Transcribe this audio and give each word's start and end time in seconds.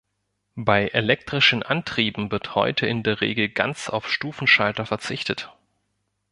Bei 0.55 0.87
elektrischen 0.87 1.61
Antrieben 1.61 2.31
wird 2.31 2.55
heute 2.55 2.87
in 2.87 3.03
der 3.03 3.21
Regel 3.21 3.49
ganz 3.49 3.87
auf 3.87 4.09
Stufenschalter 4.09 4.87
verzichtet. 4.87 5.55